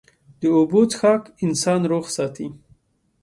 [0.39, 2.47] د اوبو څښاک انسان روغ ساتي.